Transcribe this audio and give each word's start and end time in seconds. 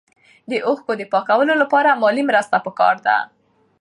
د 0.49 0.51
اوښکو 0.67 0.93
د 0.97 1.03
پاکولو 1.13 1.53
لپاره 1.61 1.99
مالي 2.01 2.23
مرسته 2.29 2.55
پکار 2.65 2.95
ده. 3.05 3.17